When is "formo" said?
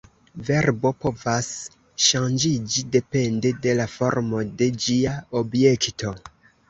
3.97-4.41